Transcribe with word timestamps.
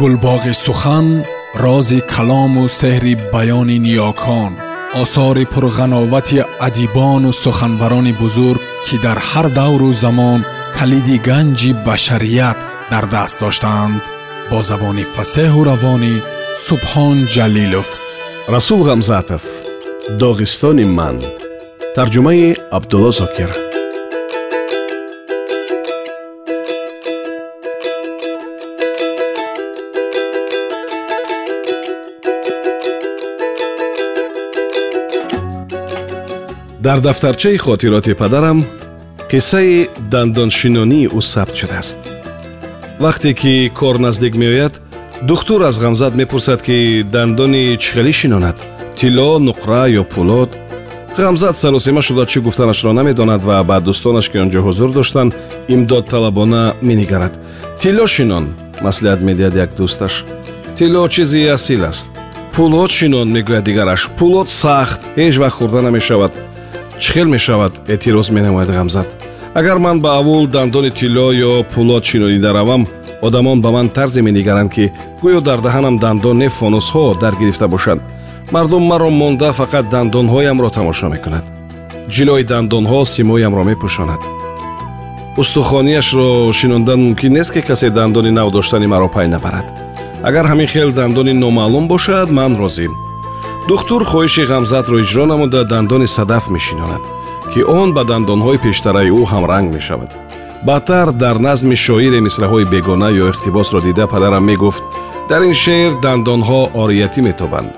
гулбоғи 0.00 0.52
сухан 0.64 1.06
рози 1.64 2.00
калому 2.12 2.64
сеҳри 2.80 3.14
баёни 3.32 3.78
ниёкон 3.86 4.52
осори 5.02 5.44
пурғановати 5.52 6.38
адибону 6.66 7.30
суханбарони 7.42 8.12
бузург 8.22 8.62
ки 8.86 8.96
дар 9.04 9.18
ҳар 9.30 9.46
давру 9.58 9.90
замон 10.04 10.40
калиди 10.78 11.16
ганҷи 11.28 11.70
башарият 11.86 12.58
дар 12.92 13.04
даст 13.14 13.36
доштаанд 13.42 14.02
бо 14.50 14.58
забони 14.70 15.04
фасеҳу 15.14 15.60
равонӣ 15.70 16.14
субҳон 16.66 17.16
ҷалилов. 17.34 17.88
Расул 18.54 18.80
ғамзатов 18.88 19.42
доғистони 20.20 20.86
ман. 20.98 21.16
Тарҷумаи 21.96 22.56
абдулло 22.76 23.10
зокир 23.20 23.50
дар 36.80 37.00
дафтарчаи 37.00 37.56
хотироти 37.56 38.14
падарам 38.14 38.64
қиссаи 39.30 39.88
дандоншинонии 40.10 41.08
ӯ 41.08 41.20
сабт 41.20 41.56
шудааст. 41.56 41.98
Вақте 43.00 43.34
ки 43.34 43.70
кор 43.74 43.98
наздик 43.98 44.36
меояд 44.36 44.80
духтур 45.22 45.62
аз 45.62 45.80
ғамзат 45.82 46.14
мепурсад 46.14 46.62
ки 46.62 47.02
дандони 47.02 47.76
чӣ 47.76 47.92
хелӣ 47.94 48.12
шинонад. 48.12 48.56
Тилло 48.96 49.38
нуқра 49.38 49.90
ё 50.00 50.04
пулод 50.04 50.50
ғамзат 51.16 51.56
саросима 51.56 52.02
шуда 52.02 52.26
чӣ 52.26 52.40
гуфтанашро 52.40 52.92
намедонад 52.92 53.42
ва 53.44 53.64
ба 53.64 53.80
дӯстонаш 53.80 54.30
ки 54.30 54.38
он 54.38 54.50
ҷо 54.50 54.60
ҳузур 54.66 54.92
доштанд 54.92 55.34
имдодталабона 55.68 56.74
менигарад. 56.82 57.34
Тилло 57.80 58.06
шинон 58.06 58.54
маслиҳат 58.80 59.20
медиҳад 59.28 59.54
як 59.64 59.70
дӯсташ. 59.78 60.24
Тилло 60.76 61.08
чизи 61.08 61.46
асил 61.46 61.84
аст. 61.84 62.08
Пулод 62.52 62.90
шинон 62.90 63.28
мегӯяд 63.36 63.64
дигараш. 63.64 64.08
Пулод 64.18 64.48
сахт 64.48 65.00
ҳеҷ 65.16 65.34
вақт 65.42 65.56
хӯрда 65.58 65.80
намешавад 65.82 66.32
чӣ 67.00 67.12
хел 67.12 67.28
мешавад 67.28 67.72
эътироз 67.88 68.30
менамояд 68.30 68.70
ғамзат. 68.70 69.08
Агар 69.54 69.78
ман 69.78 70.00
ба 70.00 70.18
аввул 70.18 70.46
дандони 70.46 70.90
тилло 70.90 71.32
ё 71.32 71.64
пулод 71.72 72.04
шинонида 72.04 72.52
равам 72.52 72.86
одамон 73.22 73.60
ба 73.60 73.70
ман 73.70 73.88
тарзе 73.88 74.20
менигаранд 74.22 74.70
ки 74.72 74.92
гӯё 75.22 75.40
дар 75.40 75.58
даҳанам 75.60 75.98
дандон 75.98 76.38
не 76.38 76.48
фонусҳо 76.48 77.18
даргирифта 77.20 77.68
бошанд. 77.68 78.02
Мардум 78.50 78.82
маро 78.82 79.10
монда 79.10 79.50
фақат 79.50 79.84
дандонҳоямро 79.90 80.70
тамошо 80.70 81.08
мекунад. 81.08 81.44
Ҷилои 82.14 82.44
дандонҳо 82.44 83.04
симоямро 83.04 83.62
мепӯшонад. 83.70 84.20
Устухонияшро 85.40 86.52
шинондан 86.52 86.98
мумкин 87.04 87.32
нест 87.32 87.52
ки 87.54 87.60
касе 87.60 87.90
дандони 87.90 88.30
нав 88.30 88.50
доштани 88.50 88.86
маро 88.86 89.08
пай 89.08 89.26
набарад. 89.28 89.66
Агар 90.22 90.46
ҳамин 90.46 90.66
хел 90.66 90.90
дандони 90.92 91.32
номаълум 91.32 91.88
бошад 91.88 92.30
ман 92.30 92.56
розим 92.56 92.92
духтур 93.68 94.02
хоҳиши 94.10 94.42
ғамзатро 94.52 94.96
иҷро 95.04 95.24
намуда 95.32 95.60
дандони 95.72 96.08
садаф 96.16 96.44
мешинонад 96.56 97.02
ки 97.52 97.60
он 97.80 97.88
ба 97.96 98.02
дандонҳои 98.10 98.58
пештараи 98.64 99.10
ӯ 99.20 99.22
ҳамранг 99.32 99.68
мешавад. 99.76 100.10
Баъдтар 100.68 101.06
дар 101.22 101.36
назми 101.46 101.76
шоире 101.86 102.20
мисраҳои 102.26 102.70
бегона 102.74 103.08
ё 103.22 103.24
ихтибосро 103.32 103.80
дида 103.86 104.04
падарам 104.12 104.44
мегуфт 104.50 104.82
дар 105.30 105.42
ин 105.48 105.54
шеър 105.64 105.92
дандонҳо 106.04 106.60
ориятӣ 106.82 107.20
метобанд 107.28 107.72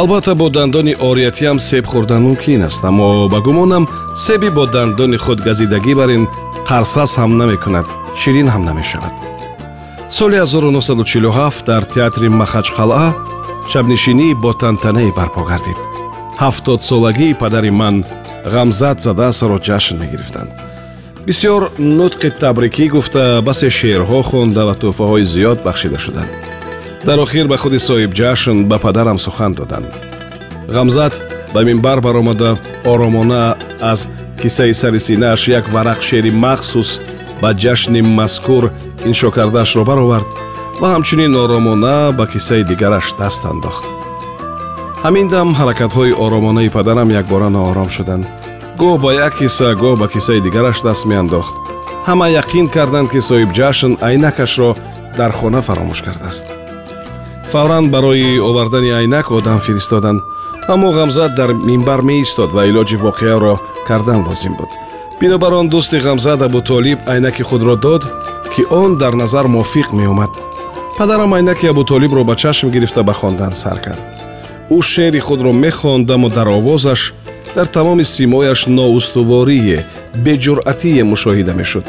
албатта 0.00 0.34
бо 0.34 0.46
дандони 0.50 0.94
ориятиам 1.08 1.58
себ 1.68 1.84
хӯрдан 1.92 2.22
мумкин 2.26 2.62
аст 2.68 2.84
аммо 2.84 3.28
ба 3.32 3.38
гумонам 3.46 3.84
себи 4.24 4.48
бо 4.50 4.64
дандони 4.66 5.18
худ 5.24 5.38
газидагӣ 5.48 5.94
бар 6.00 6.10
ин 6.16 6.24
қарсас 6.68 7.12
ҳам 7.20 7.32
намекунад 7.40 7.86
ширин 8.20 8.48
ҳам 8.54 8.62
намешавад. 8.70 9.12
Соли 10.08 10.36
1947 10.36 11.64
дар 11.66 11.82
театри 11.94 12.28
махачқалъа 12.28 13.14
шабнишинӣ 13.70 14.28
бо 14.42 14.50
тантанае 14.62 15.10
барпо 15.18 15.42
гардид. 15.50 15.78
Ҳафтодсолагии 16.42 17.38
падари 17.42 17.70
ман 17.70 17.96
ғамзат 18.54 18.98
зада 19.06 19.26
асаро 19.32 19.58
ҷашн 19.68 19.96
мегирифтанд. 20.02 20.50
Бисьёр 21.26 21.62
нутқи 21.78 22.28
табрикӣ 22.42 22.86
гуфта 22.94 23.42
басе 23.46 23.68
шеърҳо 23.78 24.20
хонда 24.30 24.62
ва 24.68 24.74
тӯҳфаҳои 24.80 25.24
зиёд 25.34 25.58
бахшида 25.66 25.98
шуданд. 26.04 26.30
Дар 27.06 27.18
охир 27.24 27.46
ба 27.52 27.56
худи 27.62 27.78
соҳибҷашн 27.88 28.56
ба 28.70 28.76
падарам 28.84 29.18
сухан 29.18 29.52
доданд. 29.52 29.90
Ғамзат 30.76 31.14
ба 31.54 31.60
минбар 31.68 32.00
баромада 32.00 32.50
оромона 32.84 33.56
аз 33.80 34.08
киссаи 34.40 34.74
сари 34.74 35.00
синааш 35.00 35.42
як 35.48 35.64
варақ 35.74 36.00
шеъри 36.08 36.30
махсус 36.30 37.00
ба 37.42 37.50
ҷашни 37.62 38.00
мазкур 38.02 38.70
иншо 39.04 39.30
кардаашро 39.30 39.84
баровард 39.84 40.26
ва 40.82 40.88
ҳамчунин 40.94 41.32
оромона 41.42 42.12
ба 42.18 42.24
киссаи 42.32 42.64
дигараш 42.70 43.06
даст 43.18 43.42
андохт. 43.52 43.84
Ҳамин 45.04 45.26
дам 45.34 45.48
ҳаракатҳои 45.58 46.16
оромонаи 46.24 46.74
падарам 46.76 47.08
якбора 47.20 47.48
ноором 47.56 47.88
шуданд. 47.96 48.24
Гоҳ 48.80 48.94
ба 49.04 49.10
як 49.26 49.34
кисса 49.38 49.68
гоҳ 49.82 49.94
ба 50.02 50.06
киссаи 50.14 50.40
дигараш 50.46 50.78
даст 50.86 51.04
меандохт. 51.10 51.54
Ҳама 52.08 52.26
яқин 52.40 52.66
карданд 52.74 53.08
ки 53.12 53.20
соҳибҷашн 53.28 53.92
айнакашро 54.08 54.70
дар 55.18 55.30
хона 55.38 55.60
фаромӯш 55.66 56.00
кардааст. 56.06 56.44
Фавран 57.52 57.84
барои 57.94 58.40
овардани 58.48 58.90
айнак 59.00 59.26
одам 59.38 59.58
фиристоданд 59.66 60.20
аммо 60.72 60.88
ғамзат 60.98 61.30
дар 61.38 61.50
минбар 61.68 62.00
меистод 62.08 62.50
ва 62.56 62.62
илоҷи 62.70 62.96
воқеаро 63.06 63.54
кардан 63.88 64.20
лозим 64.26 64.54
буд. 64.58 64.70
Бинобар 65.20 65.52
он 65.60 65.66
дӯсти 65.72 65.98
ғамзат 66.06 66.40
абутолиб 66.46 66.98
айнаки 67.12 67.42
худро 67.48 67.74
дод 67.76 68.02
ки 68.52 68.62
он 68.80 68.90
дар 69.02 69.14
назар 69.22 69.46
мувофиқ 69.54 69.88
меомад 70.00 70.32
падарам 70.98 71.34
айнаки 71.34 71.66
абутолибро 71.66 72.24
ба 72.24 72.36
чашм 72.36 72.70
гирифта 72.70 73.02
ба 73.02 73.12
хондан 73.12 73.54
сар 73.54 73.80
кард. 73.80 74.04
Ӯ 74.70 74.82
шеъри 74.82 75.20
худро 75.20 75.52
мехонд 75.52 76.10
аммо 76.10 76.28
дар 76.28 76.48
овозаш 76.48 77.14
дар 77.54 77.66
тамоми 77.66 78.04
симояш 78.04 78.66
ноустуворие 78.66 79.84
беҷуръатие 80.24 81.02
мушоҳида 81.04 81.54
мешуд. 81.54 81.84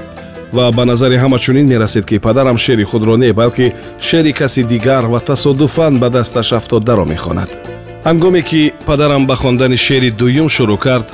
Ва 0.53 0.71
ба 0.71 0.85
назари 0.85 1.17
ҳама 1.23 1.39
чунин 1.39 1.67
мерасид 1.67 2.05
ки 2.05 2.19
падарам 2.19 2.57
шеъри 2.57 2.83
худро 2.83 3.17
не 3.17 3.33
балки 3.33 3.73
шеъри 3.99 4.33
каси 4.33 4.63
дигар 4.63 5.03
ва 5.05 5.19
тасодуфан 5.19 5.99
ба 5.99 6.09
дасташ 6.09 6.53
афтодаро 6.53 7.05
мехонад. 7.05 7.49
Ҳангоме 8.05 8.41
ки 8.41 8.71
падарам 8.85 9.25
ба 9.27 9.35
хондани 9.35 9.77
шеъри 9.77 10.11
дуюм 10.11 10.49
шурӯъ 10.49 10.77
кард 10.77 11.07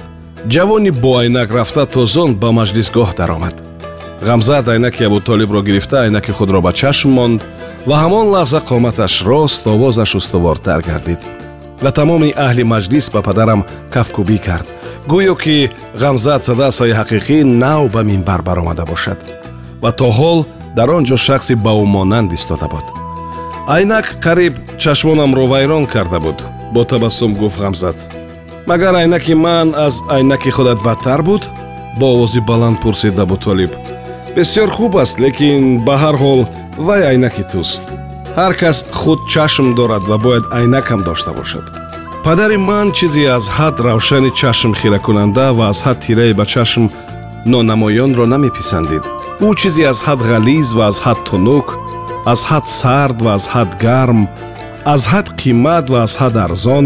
ҷавони 0.54 0.92
боайнак 0.92 1.50
рафта 1.58 1.86
тозон 1.86 2.36
ба 2.42 2.50
маҷлисгоҳ 2.60 3.10
даромад. 3.18 3.56
Ғамзат 4.28 4.68
айнаки 4.68 5.04
абутолибро 5.04 5.62
гирифта 5.62 5.98
айнаки 6.02 6.32
худро 6.32 6.62
ба 6.62 6.72
чашм 6.74 7.10
монд 7.18 7.42
ва 7.90 7.98
ҳамон 8.04 8.26
лаҳза 8.36 8.60
қоматаш 8.70 9.14
рост 9.30 9.64
овозаш 9.74 10.12
устувортар 10.20 10.80
гардид. 10.90 11.22
Ва 11.84 11.92
тамоми 11.98 12.30
аҳли 12.46 12.64
маҷлис 12.74 13.06
ба 13.16 13.22
падарам 13.28 13.62
кафкӯбӣ 13.94 14.38
кард. 14.48 14.68
Гӯё 15.12 15.36
ки 15.44 15.58
ғамзат 16.02 16.42
садасои 16.48 16.98
ҳақиқӣ 17.00 17.38
нав 17.64 17.82
ба 17.94 18.02
минбар 18.10 18.42
баромада 18.48 18.84
бошад. 18.92 19.20
Ва 19.84 19.92
то 20.00 20.08
ҳол 20.18 20.40
дар 20.78 20.90
он 20.98 21.04
ҷо 21.10 21.18
шахси 21.28 21.54
ба 21.66 21.72
ӯ 21.82 21.86
монанд 21.96 22.30
истода 22.38 22.68
буд. 22.74 22.86
Айнак 23.76 24.06
қариб 24.26 24.54
чашмонамро 24.82 25.44
вайрон 25.54 25.86
карда 25.94 26.20
буд. 26.26 26.38
Бо 26.74 26.82
табассум 26.92 27.32
гуфт 27.42 27.60
ғамзат. 27.64 27.98
Магар 28.70 28.94
айнаки 29.02 29.34
ман 29.46 29.68
аз 29.86 29.96
айнаки 30.16 30.52
худат 30.58 30.80
бадтар 30.88 31.22
буд? 31.30 31.44
Бо 32.00 32.06
овози 32.14 32.40
баланд 32.50 32.78
пурсид 32.82 33.20
абутолиб. 33.20 33.72
Бисьёр 34.36 34.70
хуб 34.78 34.94
аст 35.04 35.20
лекин 35.20 35.64
ба 35.86 35.96
ҳар 36.04 36.16
ҳол 36.24 36.42
вай 36.88 37.02
айнаки 37.12 37.44
туст 37.52 37.84
ҳар 38.40 38.54
кас 38.62 38.78
худ 39.00 39.20
чашм 39.34 39.68
дорад 39.80 40.04
ва 40.10 40.18
бояд 40.26 40.46
айнакам 40.60 41.02
дошта 41.08 41.32
бошад 41.40 41.66
падари 42.24 42.58
ман 42.58 42.88
чизе 42.98 43.24
аз 43.38 43.46
ҳад 43.58 43.76
равшани 43.88 44.32
чашм 44.40 44.72
хиракунанда 44.80 45.48
ва 45.58 45.66
аз 45.72 45.80
ҳад 45.86 45.98
тирае 46.06 46.34
ба 46.40 46.46
чашм 46.54 46.84
нонамоёнро 47.52 48.26
намеписандид 48.34 49.04
ӯ 49.48 49.50
чизе 49.60 49.84
аз 49.92 50.00
ҳад 50.08 50.20
ғализ 50.32 50.70
ва 50.78 50.84
аз 50.92 50.98
ҳад 51.06 51.20
тунук 51.28 51.68
аз 52.34 52.42
ҳад 52.50 52.66
сард 52.80 53.18
ва 53.26 53.32
аз 53.38 53.46
ҳад 53.54 53.70
гарм 53.86 54.22
аз 54.94 55.04
ҳад 55.12 55.28
қимат 55.40 55.86
ва 55.94 56.00
аз 56.08 56.14
ҳад 56.22 56.36
арзон 56.46 56.86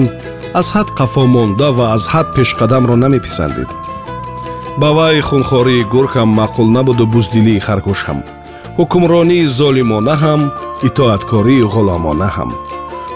аз 0.60 0.68
ҳад 0.76 0.90
қафомонда 1.00 1.70
ва 1.78 1.86
аз 1.96 2.04
ҳад 2.14 2.28
пешқадамро 2.38 2.96
намеписандид 3.04 3.70
ба 4.82 4.90
вай 4.98 5.16
хунхории 5.30 5.88
гург 5.94 6.12
ҳам 6.18 6.30
маъқул 6.40 6.68
набуду 6.78 7.06
буздилии 7.14 7.64
харгӯш 7.68 8.02
ҳам 8.08 8.20
ҳукмронии 8.80 9.46
золимона 9.60 10.16
ҳам 10.24 10.42
итоаткории 10.88 11.68
ғуломона 11.74 12.30
ҳам. 12.36 12.52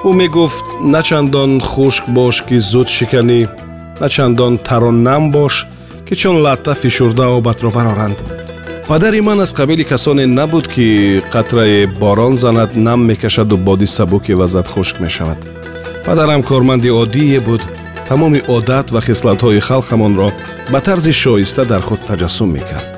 Ӯ 0.07 0.09
мегуфт 0.21 0.65
на 0.93 1.01
чандон 1.07 1.51
хушк 1.71 2.03
бош 2.17 2.35
ки 2.47 2.57
зуд 2.71 2.87
шиканӣ 2.95 3.41
на 4.01 4.07
чандон 4.15 4.53
тару 4.67 4.91
нам 5.07 5.23
бош 5.35 5.53
ки 6.07 6.13
чун 6.21 6.35
латта 6.45 6.73
фишурда 6.81 7.25
обатро 7.37 7.69
бароранд 7.77 8.19
падари 8.87 9.21
ман 9.27 9.39
аз 9.45 9.51
қабили 9.59 9.83
касоне 9.91 10.25
набуд 10.39 10.65
ки 10.73 10.87
қатрае 11.33 11.79
борон 12.01 12.33
занад 12.43 12.71
нам 12.75 12.99
мекашаду 13.09 13.57
боди 13.57 13.87
сабуки 13.97 14.33
вазад 14.41 14.67
хушк 14.73 14.95
мешавад. 14.99 15.39
Падарам 16.05 16.41
корманди 16.43 16.89
оддие 17.01 17.39
буд 17.39 17.61
тамоми 18.07 18.41
одат 18.47 18.91
ва 18.91 19.01
хислатҳои 19.01 19.59
халқамонро 19.67 20.29
ба 20.71 20.79
тарзи 20.81 21.11
шоиста 21.11 21.65
дар 21.65 21.81
худ 21.81 21.99
таҷассум 22.07 22.49
мекард 22.57 22.96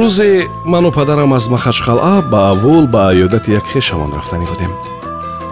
рӯзе 0.00 0.48
ману 0.72 0.90
падарам 0.98 1.32
аз 1.38 1.44
махачқалъа 1.54 2.16
ба 2.32 2.38
аввул 2.52 2.84
ба 2.94 3.00
аёдати 3.12 3.50
як 3.58 3.64
хешамон 3.72 4.12
рафтанӣ 4.18 4.46
будем. 4.52 4.72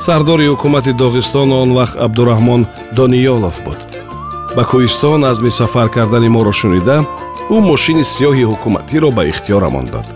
Сардори 0.05 0.47
ҳукумати 0.53 0.93
доғистон 1.03 1.49
он 1.63 1.71
вақт 1.79 1.97
абдураҳмон 2.05 2.63
дониёлов 2.97 3.57
буд. 3.67 3.81
Ба 4.57 4.63
кӯҳистон 4.71 5.21
азми 5.31 5.51
сафар 5.51 5.89
кардани 5.89 6.29
моро 6.29 6.53
шунида 6.61 6.97
ӯ 7.55 7.57
мошини 7.71 8.05
сиёҳи 8.13 8.45
ҳукуматиро 8.51 9.09
ба 9.17 9.23
ихтиёрамон 9.31 9.87
дод. 9.93 10.07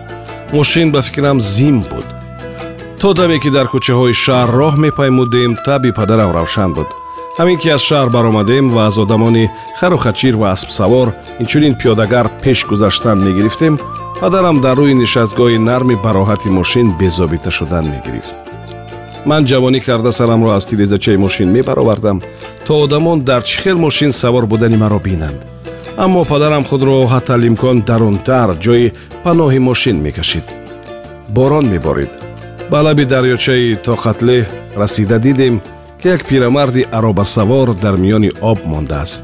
Мошин 0.57 0.89
ба 0.95 1.01
фикрам 1.07 1.39
зим 1.41 1.77
буд. 1.91 2.07
То 3.01 3.09
даме 3.19 3.39
ки 3.43 3.51
дар 3.57 3.67
кӯчаҳои 3.73 4.15
шаҳр 4.25 4.49
роҳ 4.59 4.75
мепаймудем 4.85 5.53
таби 5.67 5.91
падарам 5.99 6.31
равшан 6.37 6.71
буд. 6.77 6.89
Ҳамин 7.39 7.59
ки 7.63 7.69
аз 7.77 7.83
шаҳр 7.89 8.09
баромадем 8.17 8.67
ва 8.75 8.83
аз 8.89 8.97
одамони 9.05 9.51
харухачир 9.79 10.35
ва 10.37 10.49
аспсавор 10.57 11.09
инчунин 11.43 11.75
пиёдагар 11.81 12.27
пеш 12.43 12.59
гузаштан 12.71 13.19
мегирифтем 13.27 13.75
падарам 14.21 14.61
дар 14.61 14.77
рӯи 14.81 14.95
нишастгоҳи 15.03 15.59
нарми 15.69 15.97
бароҳати 16.05 16.49
мошин 16.59 16.87
безобита 17.01 17.51
шудан 17.59 17.85
мегирифт. 17.95 18.35
Ман 19.29 19.43
ҷавонӣ 19.51 19.81
карда 19.87 20.13
сарамро 20.19 20.51
аз 20.59 20.65
тирезачаи 20.67 21.17
мошин 21.25 21.49
мебаровардам 21.57 22.19
то 22.67 22.73
одамон 22.85 23.19
дар 23.29 23.43
чӣ 23.49 23.57
хел 23.63 23.77
мошин 23.87 24.13
савор 24.13 24.45
будани 24.53 24.77
маро 24.77 24.99
бинанд. 25.09 25.41
Аммо 26.05 26.23
падарам 26.33 26.65
худро 26.65 26.95
ҳаталимкон 27.15 27.77
дарунтар 27.89 28.49
ҷои 28.65 28.93
паноҳи 29.25 29.59
мошин 29.69 29.97
мекашид. 30.07 30.47
Борон 31.37 31.67
меборид. 31.73 32.13
Ба 32.71 32.79
лаби 32.87 33.05
дарёчаи 33.13 33.79
тоқатле 33.87 34.39
расида 34.81 35.19
дидем 35.27 35.55
ки 36.01 36.09
як 36.09 36.23
пирамарди 36.29 36.83
аробасавор 36.99 37.69
дар 37.85 37.95
миёни 38.03 38.31
об 38.51 38.59
мондааст. 38.73 39.23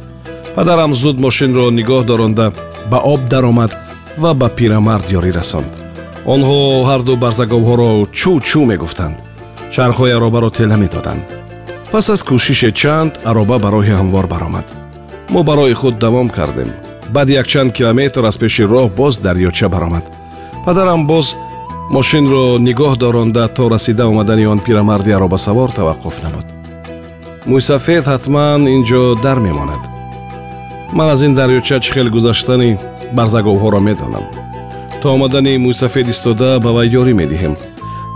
Падарам 0.55 0.93
зуд 0.94 1.17
мошинро 1.25 1.64
нигоҳ 1.79 2.02
доронда 2.11 2.47
ба 2.90 2.99
об 3.12 3.20
даромад 3.32 3.73
ва 4.22 4.34
ба 4.40 4.49
пирамард 4.49 5.06
ёрӣ 5.19 5.31
расонд. 5.38 5.72
Онҳо 6.34 6.58
ҳарду 6.88 7.14
барзаговҳоро 7.25 7.90
чӯ 8.19 8.32
чӯ 8.49 8.61
мегуфтанд. 8.70 9.16
Чархҳои 9.75 10.16
аробаро 10.19 10.50
тела 10.58 10.76
медоданд. 10.82 11.26
Пас 11.93 12.06
аз 12.14 12.20
кӯшише 12.28 12.70
чанд 12.81 13.12
ароба 13.31 13.56
ба 13.62 13.69
роҳи 13.75 13.94
ҳамвор 14.00 14.26
баромад. 14.32 14.66
Мо 15.32 15.40
барои 15.49 15.75
худ 15.81 15.94
давом 16.05 16.28
кардем. 16.37 16.70
Баъди 17.14 17.32
якчанд 17.40 17.70
километр 17.78 18.25
аз 18.31 18.37
пеши 18.43 18.62
роҳ 18.72 18.87
боз 18.99 19.14
дарёча 19.26 19.69
баромад. 19.75 20.05
Падарам 20.64 21.02
боз 21.06 21.26
мошинро 21.96 22.44
нигоҳ 22.66 22.93
доронда 23.02 23.44
то 23.56 23.69
расида 23.75 24.05
омадани 24.06 24.46
он 24.52 24.58
пирамарди 24.66 25.11
аробасавор 25.19 25.70
таваққуф 25.78 26.16
намуд. 26.25 26.46
Мӯйсафед 27.50 28.05
ҳатман 28.12 28.61
ин 28.75 28.82
ҷо 28.88 29.02
дар 29.25 29.38
мемонад 29.46 29.94
ман 30.93 31.09
аз 31.11 31.23
ин 31.23 31.35
дарёча 31.35 31.81
чӣ 31.81 31.93
хел 31.95 32.09
гузаштани 32.11 32.79
барзаговҳоро 33.17 33.81
медонам. 33.81 34.25
То 35.03 35.07
омадани 35.15 35.59
мӯйсафед 35.59 36.09
истода 36.09 36.59
ба 36.65 36.71
вай 36.77 36.89
ёрӣ 37.01 37.13
медиҳем. 37.21 37.55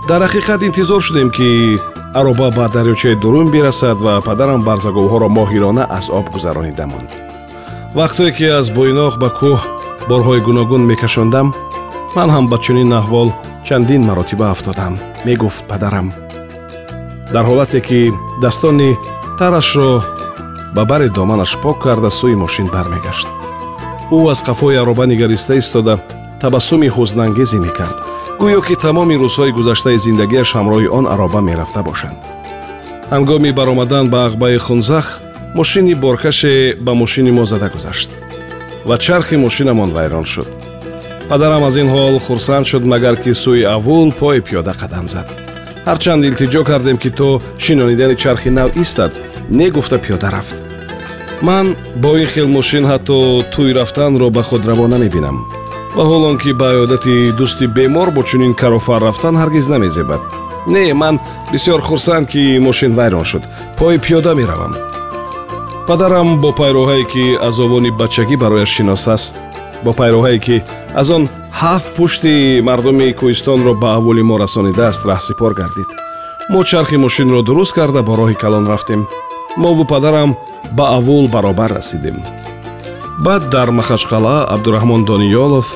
Дар 0.09 0.21
ҳақиқат 0.25 0.65
интизор 0.67 1.01
шудем 1.01 1.29
ки 1.29 1.77
ароба 2.13 2.49
ба 2.57 2.65
дарёчаи 2.75 3.15
дурун 3.21 3.47
бирасад 3.51 3.97
ва 4.05 4.21
падарам 4.21 4.61
барзаговҳоро 4.63 5.27
моҳирона 5.37 5.83
аз 5.97 6.05
об 6.09 6.25
гузаронида 6.33 6.85
монд 6.87 7.11
вақтое 7.95 8.31
ки 8.37 8.45
аз 8.59 8.67
буйноқ 8.75 9.13
ба 9.21 9.29
кӯҳ 9.39 9.59
борҳои 10.09 10.41
гуногун 10.47 10.83
мекашондам 10.91 11.47
ман 12.15 12.29
ҳам 12.35 12.45
ба 12.51 12.57
чунин 12.65 12.91
аҳвол 12.99 13.29
чандин 13.67 14.01
маротиба 14.09 14.45
афтодам 14.51 14.93
мегуфт 15.25 15.63
падарам. 15.69 16.07
Дар 17.33 17.45
ҳолате 17.49 17.79
ки 17.87 17.99
дастони 18.43 18.91
тарашро 19.39 19.91
ба 20.75 20.85
бари 20.85 21.09
доманаш 21.09 21.57
пок 21.63 21.77
карда 21.83 22.09
сӯи 22.19 22.35
мошин 22.35 22.67
бармегашт. 22.73 23.27
Ӯ 24.11 24.19
аз 24.31 24.39
қафои 24.47 24.75
ароба 24.81 25.05
нигариста 25.07 25.53
истода 25.55 25.99
табассуми 26.41 26.89
ҳузнангезе 26.95 27.59
мекард. 27.59 27.97
Гӯё 28.39 28.61
ки 28.67 28.75
тамоми 28.75 29.15
рӯзҳои 29.23 29.51
гузаштаи 29.57 29.97
зиндагиаш 30.05 30.49
ҳамроҳи 30.57 30.87
он 30.97 31.05
ароба 31.13 31.39
мерафта 31.41 31.81
бошанд. 31.83 32.17
Ҳангоми 33.13 33.51
баромадан 33.59 34.05
ба 34.13 34.19
ағбаи 34.27 34.57
хунзах 34.57 35.07
мошини 35.55 35.93
боркаше 36.03 36.77
ба 36.85 36.93
мошини 37.01 37.31
мо 37.31 37.45
зада 37.45 37.69
гузашт 37.75 38.09
ва 38.85 38.97
чархи 38.97 39.35
мошинамон 39.35 39.89
вайрон 39.91 40.25
шуд. 40.25 40.47
Падарам 41.29 41.63
аз 41.63 41.75
ин 41.81 41.89
ҳол 41.95 42.19
хурсанд 42.25 42.65
шуд 42.67 42.83
магар 42.85 43.15
ки 43.23 43.31
сӯи 43.43 43.63
аввул 43.75 44.11
пои 44.19 44.39
пиёда 44.47 44.73
қадам 44.81 45.07
зад. 45.13 45.27
Ҳарчанд 45.85 46.25
илтиҷо 46.29 46.61
кардем 46.63 46.97
ки 46.97 47.09
то 47.09 47.41
шинонидани 47.57 48.15
чархи 48.15 48.49
нав 48.49 48.69
истад 48.83 49.11
негуфта 49.49 49.97
пиёда 49.97 50.29
рафт. 50.31 50.55
Ман 51.41 51.75
бо 51.95 52.17
ин 52.17 52.27
хел 52.27 52.47
мошин 52.47 52.85
ҳатто 52.85 53.43
тӯй 53.53 53.73
рафтанро 53.73 54.29
ба 54.29 54.43
худ 54.43 54.65
раво 54.65 54.87
намебинам 54.87 55.45
ва 55.95 56.03
ҳол 56.03 56.23
он 56.29 56.37
ки 56.37 56.51
ба 56.53 56.67
оёдати 56.73 57.31
дӯсти 57.37 57.65
бемор 57.67 58.11
бо 58.11 58.21
чунин 58.23 58.53
карофар 58.53 59.01
рафтан 59.01 59.35
ҳаргиз 59.37 59.67
намезебад. 59.69 60.21
Не 60.67 60.93
ман 60.93 61.19
бисёр 61.51 61.81
хурсанд 61.81 62.27
ки 62.27 62.59
мошин 62.59 62.95
вайрон 62.95 63.25
шуд. 63.25 63.43
Пои 63.77 63.97
пиёда 63.97 64.35
меравам. 64.35 64.75
Падарам 65.87 66.41
бо 66.41 66.49
пайроҳае 66.51 67.05
ки 67.11 67.37
аз 67.47 67.59
овони 67.59 67.91
бачагӣ 67.91 68.35
барояш 68.37 68.69
шинос 68.69 69.07
аст 69.07 69.35
бо 69.83 69.91
пайроҳае 69.99 70.39
ки 70.45 70.63
аз 70.95 71.09
он 71.09 71.23
ҳафт 71.61 71.89
пушти 71.95 72.61
мардуми 72.67 73.15
кӯҳистонро 73.19 73.73
ба 73.81 73.89
аввули 73.97 74.23
мо 74.29 74.35
расонидааст 74.37 75.05
раҳсипор 75.09 75.53
гардид. 75.59 75.89
Мо 76.51 76.63
чархи 76.63 76.97
мошинро 76.97 77.41
дуруст 77.41 77.73
карда 77.73 78.01
бо 78.03 78.13
роҳи 78.19 78.35
калон 78.43 78.65
рафтем 78.67 79.01
мову 79.59 79.83
падарам 79.85 80.37
ба 80.71 80.95
аввул 80.97 81.27
баробар 81.27 81.71
расидем. 81.77 82.23
Баъд 83.19 83.49
дар 83.49 83.69
махачқалъа 83.79 84.47
абдураҳмон 84.53 85.05
дониёлов 85.05 85.67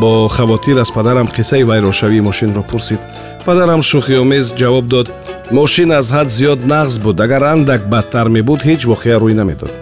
бо 0.00 0.28
хавотир 0.28 0.78
аз 0.78 0.90
падарам 0.92 1.28
қиссаи 1.36 1.64
вайроншавии 1.64 2.20
мошинро 2.20 2.62
пурсид. 2.62 3.00
Падарам 3.44 3.80
шӯхиомез 3.80 4.46
ҷавоб 4.60 4.86
дод 4.92 5.08
мошин 5.50 5.92
аз 5.92 6.06
ҳад 6.16 6.28
зиёд 6.28 6.60
нағз 6.72 6.94
буд 7.04 7.20
агар 7.20 7.42
андак 7.54 7.88
бадтар 7.92 8.28
мебуд 8.28 8.60
ҳеҷ 8.68 8.80
воқеа 8.90 9.16
рӯй 9.22 9.34
намедод 9.40 9.72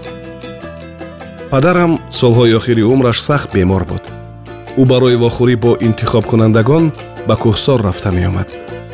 падарам 1.50 1.92
солҳои 2.20 2.56
охири 2.58 2.82
умраш 2.82 3.18
сахт 3.28 3.48
бемор 3.54 3.84
буд. 3.90 4.04
Ӯ 4.80 4.84
барои 4.92 5.16
вохӯрӣ 5.24 5.56
бо 5.64 5.70
интихобкунандагон 5.86 6.84
ба 7.28 7.34
кӯҳсор 7.42 7.78
рафта 7.86 8.10
меомад 8.18 8.48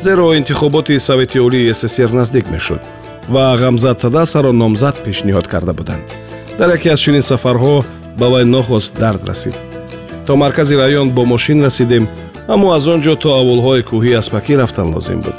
зеро 0.05 0.25
интихоботи 0.39 0.99
совети 0.99 1.37
олии 1.45 1.73
ссср 1.73 2.09
наздик 2.19 2.45
мешуд 2.53 2.81
ва 3.27 3.55
ғамзат 3.57 4.01
садасаро 4.01 4.51
номзад 4.51 5.01
пешниҳод 5.05 5.47
карда 5.47 5.73
буданд. 5.73 6.05
Дар 6.57 6.69
яке 6.77 6.89
аз 6.93 6.99
чунин 6.99 7.21
сафарҳо 7.21 7.83
ба 8.19 8.29
вай 8.29 8.45
нохост 8.45 8.93
дард 8.99 9.25
расид. 9.29 9.55
То 10.27 10.35
маркази 10.35 10.75
раён 10.75 11.09
бо 11.11 11.25
мошин 11.25 11.63
расидем 11.63 12.07
аммо 12.47 12.73
аз 12.73 12.87
он 12.87 13.01
ҷо 13.01 13.15
то 13.15 13.29
авулҳои 13.39 13.83
кӯҳӣ 13.89 14.17
аспакӣ 14.17 14.53
рафтан 14.57 14.93
лозим 14.93 15.19
буд. 15.21 15.37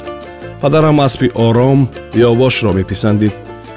Падарам 0.61 0.99
аспи 0.99 1.31
ором 1.35 1.89
ёвошро 2.15 2.71
меписандид. 2.73 3.33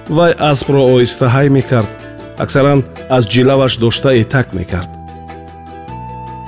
Вай 0.08 0.32
аспро 0.32 0.80
оҳиста 0.94 1.26
ҳай 1.34 1.48
мекард 1.48 1.90
аксаран 2.38 2.84
аз 3.16 3.24
ҷилаваш 3.32 3.78
дошта 3.78 4.10
этак 4.22 4.52
мекард. 4.52 4.90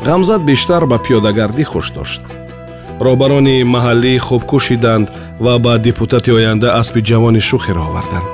Ғамзат 0.08 0.42
бештар 0.50 0.82
ба 0.86 0.96
пиёдагардӣ 1.04 1.64
хуш 1.64 1.90
дошт 1.96 2.20
роҳбарони 3.06 3.56
маҳаллӣ 3.74 4.12
хуб 4.26 4.42
кӯшиданд 4.50 5.06
ва 5.44 5.54
ба 5.64 5.72
депутати 5.86 6.30
оянда 6.38 6.68
аспи 6.80 7.00
ҷавони 7.10 7.40
шухеро 7.48 7.82
оварданд 7.88 8.26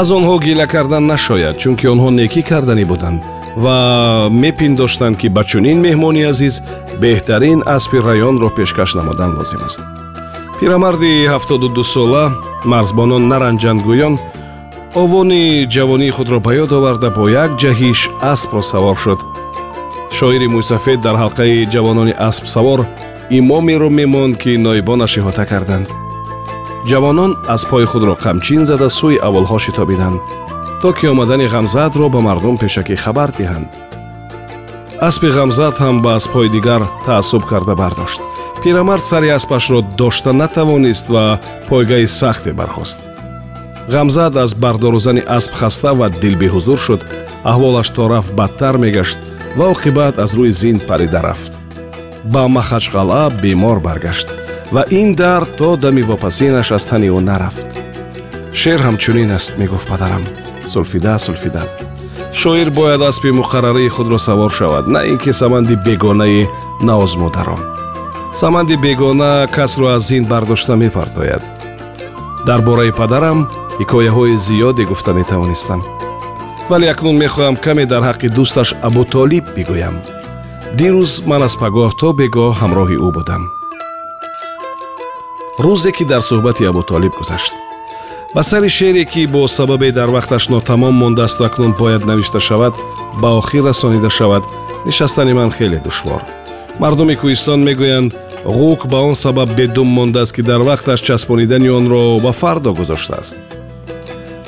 аз 0.00 0.08
онҳо 0.18 0.34
гила 0.46 0.66
кардан 0.74 1.04
нашояд 1.14 1.54
чунки 1.62 1.86
онҳо 1.94 2.08
некӣ 2.20 2.42
карданӣ 2.50 2.84
буданд 2.92 3.20
ва 3.64 3.76
мепиндоштанд 4.30 5.16
ки 5.20 5.28
ба 5.28 5.42
чунин 5.50 5.78
меҳмони 5.86 6.22
азиз 6.32 6.54
беҳтарин 7.02 7.58
аспи 7.76 7.98
раёнро 8.08 8.48
пешкаш 8.56 8.90
намудан 8.98 9.30
лозим 9.38 9.62
аст. 9.68 9.80
Пирамарди 10.60 11.12
ҳафтоду 11.32 11.68
дусола 11.68 12.24
марзбонон 12.72 13.22
наранҷандгӯён 13.32 14.14
овони 15.02 15.66
ҷавонии 15.74 16.14
худро 16.16 16.38
ба 16.46 16.52
ёд 16.62 16.70
оварда 16.78 17.08
бо 17.16 17.24
як 17.28 17.50
ҷаҳиш 17.62 18.00
аспро 18.32 18.62
савор 18.72 18.96
шуд. 19.04 19.20
Шоири 20.16 20.48
мӯйсафед 20.54 20.98
дар 21.06 21.16
ҳалқаи 21.22 21.68
ҷавонони 21.72 22.14
аспсавор 22.28 22.80
имомеро 23.30 23.88
мемонд 23.90 24.36
ки 24.42 24.56
ноибонаш 24.56 25.12
иҳота 25.16 25.44
карданд. 25.46 25.88
Ҷавонон 26.90 27.32
аз 27.54 27.62
пои 27.70 27.84
худро 27.84 28.14
қамчин 28.24 28.62
зада 28.70 28.88
сӯи 28.98 29.22
аввалҳо 29.26 29.58
шитобиданд 29.64 30.20
то 30.82 30.92
ки 30.92 31.06
омадани 31.12 31.46
ғамзатро 31.54 32.06
ба 32.14 32.20
мардум 32.26 32.56
пешакӣ 32.62 32.96
хабар 33.04 33.30
диҳанд. 33.38 33.68
Аспи 35.08 35.28
ғамзат 35.38 35.76
ҳам 35.82 35.96
ба 36.04 36.10
аспҳои 36.18 36.48
дигар 36.56 36.82
таассуб 37.06 37.42
карда 37.50 37.74
бардошт. 37.82 38.20
Пирамард 38.62 39.04
сари 39.04 39.28
аспашро 39.38 39.78
дошта 39.98 40.32
натавонист 40.32 41.06
ва 41.14 41.40
пойгаи 41.68 42.06
сахте 42.06 42.52
бархост. 42.52 42.98
Ғамзад 43.94 44.36
аз 44.42 44.54
бардорузани 44.54 45.22
асп 45.36 45.52
хаста 45.60 45.92
ва 45.94 46.06
дилбеҳузур 46.22 46.78
шуд. 46.86 47.02
Аҳволаш 47.50 47.88
то 47.94 48.08
рафт 48.08 48.32
бадтар 48.38 48.76
мегашт 48.78 49.18
ва 49.56 49.64
оқибат 49.74 50.14
аз 50.24 50.30
рӯи 50.34 50.50
зин 50.60 50.78
парида 50.88 51.20
рафт 51.22 51.61
ба 52.24 52.48
махачқалъа 52.48 53.30
бемор 53.42 53.80
баргашт 53.80 54.28
ва 54.72 54.84
ин 54.90 55.14
дар 55.14 55.44
то 55.44 55.76
дами 55.76 56.02
вопасинаш 56.02 56.72
аз 56.72 56.86
тани 56.86 57.10
ӯ 57.10 57.20
нарафт. 57.20 57.68
Шеър 58.54 58.80
ҳамчунин 58.80 59.30
аст 59.34 59.58
мегуфт 59.58 59.88
падарам. 59.88 60.24
Сулфида 60.66 61.18
сулфида 61.18 61.64
шоир 62.32 62.70
бояд 62.70 63.00
аспи 63.00 63.30
муқаррарии 63.30 63.88
худро 63.88 64.18
савор 64.18 64.50
шавад 64.50 64.86
на 64.88 65.00
ин 65.06 65.18
ки 65.18 65.32
саманди 65.32 65.74
бегонаи 65.74 66.48
наозмударон. 66.80 67.60
Саманди 68.34 68.76
бегона 68.76 69.46
касро 69.54 69.86
аз 69.86 70.08
зин 70.08 70.24
бардошта 70.24 70.76
мепартояд. 70.76 71.42
Дар 72.46 72.60
бораи 72.62 72.92
падарам 72.92 73.48
ҳикояҳои 73.80 74.36
зиёде 74.36 74.84
гуфта 74.84 75.12
метавонистам. 75.12 75.82
Вале 76.70 76.86
акнун 76.90 77.16
мехоҳам 77.16 77.56
каме 77.56 77.84
дар 77.86 78.02
ҳаққи 78.02 78.28
дӯсташ 78.36 78.74
абутолиб 78.82 79.44
бигӯям 79.56 79.96
дирӯз 80.78 81.12
ман 81.30 81.42
аз 81.48 81.54
пагоҳ 81.62 81.90
то 82.00 82.08
бегоҳ 82.18 82.52
ҳамроҳи 82.60 82.96
ӯ 83.06 83.08
будам. 83.16 83.42
Рӯзе 85.64 85.90
ки 85.96 86.04
дар 86.12 86.22
суҳбати 86.30 86.68
абутолиб 86.70 87.12
гузашт. 87.20 87.52
Ба 88.34 88.42
сари 88.50 88.70
шеъре 88.78 89.04
ки 89.12 89.22
бо 89.34 89.40
сабабе 89.56 89.88
дар 89.98 90.08
вақташ 90.16 90.44
нотамом 90.52 90.94
мондаасту 91.02 91.44
акнун 91.48 91.72
бояд 91.80 92.02
навишта 92.10 92.40
шавад 92.48 92.74
ба 93.22 93.28
охир 93.40 93.62
расонида 93.68 94.10
шавад 94.18 94.44
нишастани 94.86 95.32
ман 95.38 95.50
хеле 95.56 95.78
душвор. 95.86 96.22
Мардуми 96.80 97.14
кӯҳистон 97.20 97.60
мегӯянд 97.68 98.10
ғук 98.56 98.80
ба 98.92 98.98
он 99.08 99.14
сабаб 99.24 99.48
бедум 99.58 99.88
мондааст 99.96 100.32
ки 100.36 100.42
дар 100.50 100.60
вақташ 100.70 101.00
часпонидани 101.06 101.68
онро 101.78 102.02
ба 102.24 102.32
фардо 102.40 102.70
гузоштааст 102.78 103.36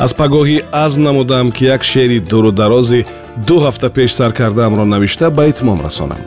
аз 0.05 0.13
пагоҳӣ 0.21 0.59
азм 0.85 1.03
намудам 1.03 1.51
ки 1.51 1.65
як 1.65 1.83
шеъри 1.85 2.19
дуру 2.21 2.51
дарози 2.53 3.07
ду 3.37 3.61
ҳафта 3.61 3.91
пеш 3.91 4.13
сар 4.13 4.33
кардаамро 4.33 4.85
навишта 4.85 5.31
ба 5.31 5.47
итмом 5.49 5.81
расонам. 5.85 6.19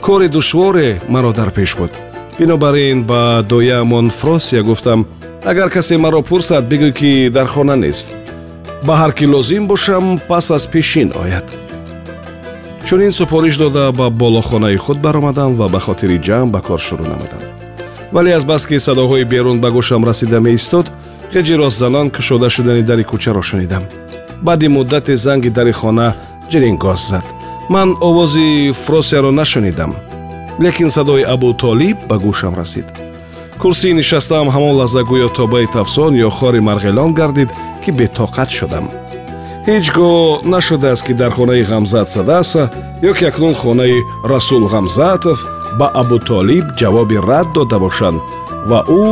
Кори 0.00 0.28
душворе 0.28 1.00
маро 1.08 1.32
дар 1.32 1.50
пеш 1.50 1.76
буд. 1.76 1.90
Бинобар 2.38 2.74
ин 2.74 3.04
ба 3.04 3.44
дояамон 3.48 4.10
фросия 4.10 4.62
гуфтам 4.62 5.06
агар 5.44 5.70
касе 5.70 5.96
маро 5.98 6.22
пурсад 6.22 6.64
бигӯй 6.68 6.92
ки 6.92 7.30
дар 7.30 7.46
хона 7.46 7.76
нест. 7.76 8.08
Ба 8.84 8.94
ҳар 8.94 9.12
ки 9.12 9.26
лозим 9.26 9.66
бошам 9.66 10.20
пас 10.28 10.50
аз 10.50 10.66
пешин 10.66 11.12
ояд. 11.22 11.44
Чунин 12.84 13.12
супориш 13.12 13.56
дода 13.56 13.92
ба 13.92 14.10
болохонаи 14.10 14.76
худ 14.76 14.98
баромадам 14.98 15.54
ва 15.56 15.68
ба 15.68 15.80
хотири 15.80 16.18
ҷамъ 16.18 16.50
ба 16.50 16.60
кор 16.60 16.78
шурӯъ 16.78 17.06
намудам. 17.08 17.42
Вале 18.12 18.30
аз 18.32 18.44
бас 18.44 18.66
ки 18.66 18.78
садоҳои 18.78 19.24
берун 19.24 19.60
ба 19.60 19.70
гӯшам 19.70 20.04
расида 20.06 20.40
меистод 20.40 20.86
ғиҷи 21.34 21.56
ростзанон 21.58 22.10
кушода 22.10 22.50
шудани 22.50 22.82
дари 22.82 23.04
кӯчаро 23.04 23.42
шунидам. 23.42 23.82
Баъди 24.42 24.68
муддате 24.68 25.16
занги 25.16 25.50
дари 25.50 25.72
хона 25.72 26.14
ҷирингоз 26.50 27.00
зад. 27.10 27.26
Ман 27.68 27.96
овози 28.00 28.72
фросияро 28.84 29.30
нашунидам. 29.30 29.94
Лекин 30.60 30.90
садои 30.90 31.22
абутолиб 31.22 31.96
ба 32.08 32.16
гӯшам 32.24 32.54
расид. 32.54 32.86
Курсии 33.58 33.92
нишастаам 33.92 34.48
ҳамон 34.54 34.74
лаҳза 34.80 35.02
гӯё 35.10 35.28
тобаи 35.38 35.66
тафсон 35.76 36.12
ё 36.26 36.30
хори 36.38 36.60
марғелон 36.68 37.10
гардид 37.18 37.50
ки 37.82 37.90
бетоқат 37.98 38.50
шудам. 38.58 38.86
Ҳеҷ 39.68 39.86
гоҳ 39.96 40.46
нашудааст 40.54 41.02
ки 41.06 41.12
дар 41.20 41.30
хонаи 41.36 41.62
ғамзат 41.72 42.08
задааста 42.16 42.62
ё 43.08 43.12
ки 43.18 43.24
акнун 43.30 43.54
хонаи 43.62 43.96
расул 44.32 44.62
ғамзатов 44.74 45.38
ба 45.78 45.86
абутолиб 46.00 46.64
ҷавоби 46.80 47.16
рад 47.28 47.46
дода 47.56 47.78
бошанд 47.84 48.20
ва 48.70 48.80
ӯ 49.02 49.04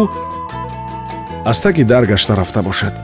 аз 1.50 1.58
таги 1.64 1.84
дар 1.84 2.04
гашта 2.06 2.32
рафта 2.36 2.62
бошад. 2.62 2.94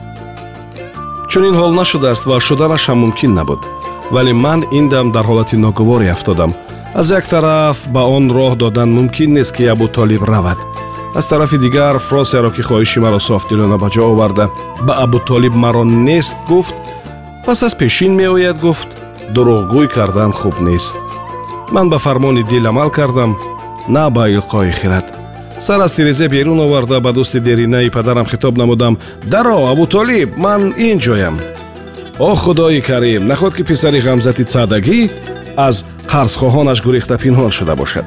Чунин 1.29 1.55
ҳол 1.59 1.71
нашудааст 1.81 2.25
ва 2.25 2.39
шуданашам 2.39 2.97
мумкин 3.03 3.33
набуд 3.33 3.61
вале 4.11 4.33
ман 4.33 4.63
ин 4.71 4.89
дам 4.89 5.11
дар 5.11 5.25
ҳолати 5.25 5.55
ногуворе 5.55 6.11
афтодам 6.11 6.53
аз 6.93 7.11
як 7.11 7.27
тараф 7.27 7.87
ба 7.89 8.03
он 8.03 8.31
роҳ 8.31 8.55
додан 8.55 8.89
мумкин 8.91 9.33
нест 9.33 9.55
ки 9.55 9.63
абутолиб 9.63 10.23
равад. 10.23 10.57
Аз 11.15 11.27
тарафи 11.27 11.57
дигар 11.57 11.99
фросияро 11.99 12.51
ки 12.51 12.61
хоҳиши 12.61 12.99
маро 12.99 13.19
софдилона 13.19 13.77
ба 13.77 13.87
ҷо 13.89 14.03
оварда. 14.11 14.49
Ба 14.81 14.93
абутолиб 15.03 15.53
маро 15.53 15.83
нест 15.83 16.35
гуфт. 16.49 16.75
Пас 17.45 17.63
аз 17.63 17.75
пешин 17.75 18.15
меояд 18.15 18.57
гуфт. 18.59 18.89
Дурӯғгӯй 19.33 19.87
кардан 19.87 20.31
хуб 20.31 20.59
нест. 20.59 20.95
Ман 21.71 21.89
ба 21.89 21.97
фармони 21.99 22.43
дил 22.43 22.67
амал 22.67 22.89
кардам 22.89 23.37
на 23.87 24.09
ба 24.09 24.29
илқои 24.29 24.71
хирад 24.71 25.07
сар 25.59 25.79
аз 25.79 25.93
тиреза 25.93 26.27
берун 26.27 26.59
оварда 26.59 26.99
ба 26.99 27.11
дӯсти 27.13 27.39
деринаи 27.39 27.89
падарам 27.89 28.25
хитоб 28.25 28.57
намудам. 28.57 28.97
Даро 29.23 29.67
абутолиб 29.71 30.37
ман 30.37 30.73
ин 30.77 30.99
ҷоям 30.99 31.35
о 32.21 32.35
худои 32.35 32.81
карим 32.81 33.25
наход 33.25 33.55
ки 33.55 33.63
писари 33.63 33.99
ғамзати 33.99 34.45
цадагӣ 34.45 35.09
аз 35.57 35.85
қарзхоҳонаш 36.05 36.83
гурехта 36.85 37.17
пинҳон 37.17 37.51
шуда 37.51 37.75
бошад. 37.75 38.05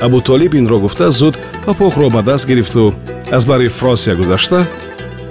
Абутолиб 0.00 0.54
инро 0.54 0.78
гуфта 0.78 1.10
зуд 1.10 1.36
папохро 1.66 2.08
ба 2.08 2.22
даст 2.22 2.46
гирифту 2.46 2.94
аз 3.30 3.44
бари 3.44 3.68
фросия 3.68 4.16
гузашта 4.16 4.66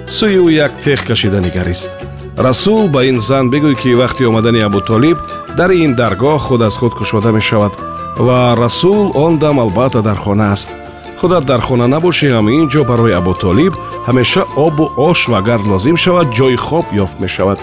сӯи 0.06 0.38
ӯ 0.46 0.50
як 0.66 0.72
теғ 0.84 1.00
кашида 1.08 1.40
нигарист. 1.40 1.90
Расул 2.36 2.86
ба 2.88 3.04
ин 3.04 3.18
зан 3.18 3.50
бигӯй 3.50 3.74
ки 3.74 3.88
вақти 4.00 4.22
омадани 4.28 4.60
абутолиб 4.60 5.18
дари 5.56 5.82
ин 5.84 5.96
даргоҳ 5.96 6.38
худ 6.38 6.62
аз 6.62 6.76
худ 6.76 6.94
кушода 6.94 7.32
мешавад. 7.32 7.72
Ва 8.16 8.54
расул 8.56 9.10
он 9.16 9.38
дам 9.38 9.58
албатта 9.58 10.02
дар 10.02 10.16
хона 10.16 10.52
аст. 10.52 10.70
Худат 11.18 11.44
дар 11.46 11.60
хона 11.60 11.86
набошӣ 11.88 12.28
ҳам 12.30 12.46
ин 12.48 12.68
ҷо 12.72 12.84
барои 12.90 13.18
абутолиб 13.20 13.74
ҳамеша 14.06 14.42
обу 14.56 14.84
ош 14.96 15.28
ва 15.28 15.38
агар 15.38 15.60
лозим 15.70 15.96
шавад 15.96 16.28
ҷои 16.38 16.56
хоб 16.56 16.86
ёфт 17.04 17.18
мешавад 17.18 17.58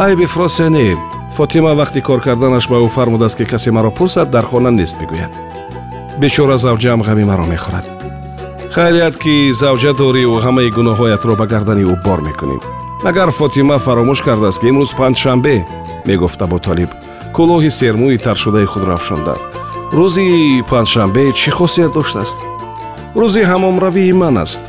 айби 0.00 0.26
фросия 0.26 0.70
не 0.70 0.96
фотима 1.36 1.74
вақти 1.74 2.00
кор 2.00 2.20
карданаш 2.20 2.68
ба 2.68 2.76
ӯ 2.80 2.88
фармудааст 2.88 3.36
ки 3.36 3.44
касе 3.44 3.70
маро 3.70 3.90
пурсад 3.90 4.30
дар 4.30 4.44
хона 4.44 4.70
нест 4.70 4.96
мегӯяд. 5.00 5.32
Бечора 6.18 6.56
завҷаам 6.56 7.02
ғами 7.02 7.24
маро 7.24 7.44
мехӯрад. 7.44 7.84
Хайрият 8.72 9.16
ки 9.16 9.52
завҷа 9.52 9.92
дориву 9.92 10.40
ҳамаи 10.40 10.70
гуноҳҳоятро 10.76 11.36
ба 11.36 11.46
гардани 11.46 11.84
ӯ 11.84 12.02
бор 12.04 12.20
мекунем. 12.20 12.60
Магар 13.04 13.30
фотима 13.30 13.76
фаромӯш 13.78 14.20
кардааст 14.24 14.60
ки 14.60 14.66
имрӯз 14.70 14.90
панҷшанбе 14.98 15.66
мегуфт 16.06 16.40
абутолиб 16.42 16.90
кӯлоҳи 17.36 17.70
сермӯи 17.78 18.18
таршудаи 18.24 18.66
худро 18.72 18.92
афшонда 18.94 19.34
рӯзи 19.98 20.26
панҷшанбе 20.70 21.24
чӣ 21.40 21.50
хосият 21.50 21.92
доштааст? 21.92 22.38
Рӯзи 23.20 23.42
ҳамомравии 23.50 24.12
ман 24.12 24.36
аст. 24.44 24.62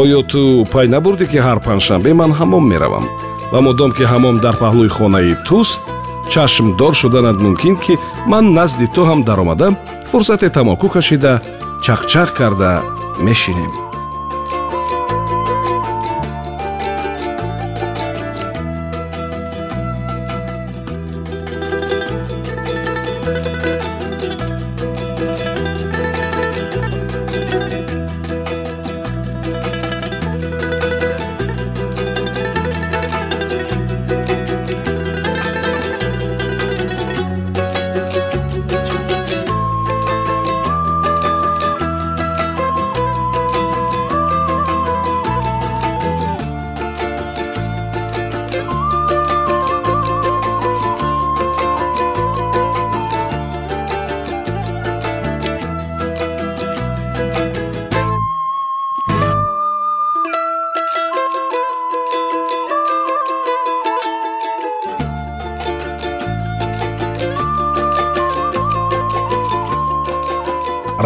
Оё 0.00 0.20
ту 0.30 0.66
пай 0.72 0.86
набурдӣ 0.94 1.26
ки 1.30 1.38
ҳар 1.46 1.58
панҷшанбе 1.66 2.10
ман 2.20 2.30
ҳамом 2.38 2.64
меравам 2.72 3.06
ва 3.52 3.60
мудом 3.60 3.90
ки 3.96 4.04
ҳамом 4.12 4.36
дар 4.44 4.56
паҳлӯи 4.62 4.88
хонаи 4.96 5.34
туст 5.46 5.82
чашмдор 6.32 6.94
шуданад 7.00 7.36
мумкин 7.44 7.76
ки 7.84 7.94
ман 8.32 8.44
назди 8.58 8.86
ту 8.94 9.02
ҳам 9.08 9.20
даромада 9.28 9.68
фурсате 10.10 10.48
тамоку 10.56 10.88
кашида 10.88 11.32
чахчах 11.84 12.28
карда 12.38 12.70
мешинем 13.26 13.91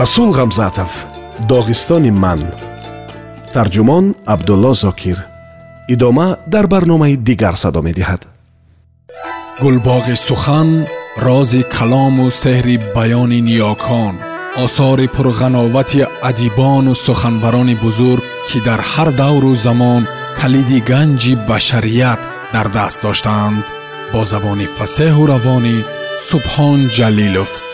расул 0.06 0.28
ғамзатов 0.30 0.92
доғистони 1.50 2.12
ман. 2.14 2.44
Тарҷумон 3.50 4.12
абдулло 4.24 4.70
зокир. 4.72 5.18
Идома 5.88 6.38
дар 6.46 6.68
барномаи 6.68 7.16
дигар 7.16 7.56
садо 7.62 7.82
медиҳад. 7.82 8.22
Гулбоғи 9.62 10.14
сухан 10.28 10.86
рози 11.26 11.62
калому 11.76 12.30
сеҳри 12.42 12.76
баёни 12.94 13.40
ниёкон 13.48 14.14
осори 14.64 15.06
пурғановати 15.16 16.00
адибону 16.28 16.94
суханварони 16.94 17.74
бузург 17.84 18.24
ки 18.48 18.58
дар 18.66 18.80
ҳар 18.92 19.10
давру 19.22 19.54
замон 19.66 20.02
калиди 20.40 20.78
ганҷи 20.90 21.34
башарият 21.48 22.20
дар 22.54 22.66
даст 22.76 23.02
доштаанд 23.02 23.64
бо 24.12 24.20
забони 24.32 24.66
фасеҳу 24.76 25.22
равонӣ 25.32 25.76
субҳон 26.28 26.78
ҷалилов 26.96 27.65